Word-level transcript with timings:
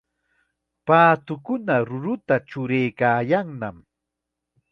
Paatukuna 0.87 1.75
ruruta 1.89 2.35
churaykaayannam. 2.49 3.77